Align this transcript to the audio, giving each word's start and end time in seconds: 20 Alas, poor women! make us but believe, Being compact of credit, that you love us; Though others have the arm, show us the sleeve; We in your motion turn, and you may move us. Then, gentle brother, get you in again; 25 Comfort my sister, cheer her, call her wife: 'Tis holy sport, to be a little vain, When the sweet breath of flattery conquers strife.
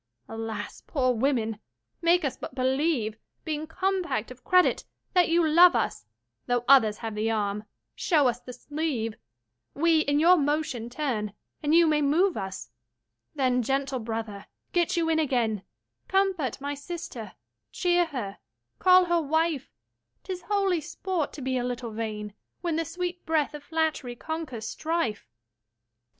20 0.25 0.41
Alas, 0.41 0.81
poor 0.87 1.13
women! 1.13 1.59
make 2.01 2.25
us 2.25 2.35
but 2.35 2.55
believe, 2.55 3.19
Being 3.45 3.67
compact 3.67 4.31
of 4.31 4.43
credit, 4.43 4.83
that 5.13 5.29
you 5.29 5.47
love 5.47 5.75
us; 5.75 6.07
Though 6.47 6.65
others 6.67 6.97
have 6.97 7.13
the 7.13 7.29
arm, 7.29 7.65
show 7.93 8.27
us 8.27 8.39
the 8.39 8.51
sleeve; 8.51 9.13
We 9.75 9.99
in 9.99 10.19
your 10.19 10.37
motion 10.37 10.89
turn, 10.89 11.33
and 11.61 11.75
you 11.75 11.85
may 11.85 12.01
move 12.01 12.35
us. 12.35 12.71
Then, 13.35 13.61
gentle 13.61 13.99
brother, 13.99 14.47
get 14.71 14.97
you 14.97 15.07
in 15.07 15.19
again; 15.19 15.61
25 16.07 16.07
Comfort 16.07 16.59
my 16.61 16.73
sister, 16.73 17.33
cheer 17.71 18.05
her, 18.07 18.39
call 18.79 19.05
her 19.05 19.21
wife: 19.21 19.69
'Tis 20.23 20.41
holy 20.49 20.81
sport, 20.81 21.31
to 21.33 21.43
be 21.43 21.59
a 21.59 21.63
little 21.63 21.91
vain, 21.91 22.33
When 22.61 22.75
the 22.75 22.85
sweet 22.85 23.23
breath 23.27 23.53
of 23.53 23.61
flattery 23.63 24.15
conquers 24.15 24.67
strife. 24.67 25.29